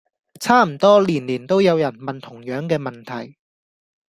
[0.39, 3.37] 差唔多年年都有人問同樣既問題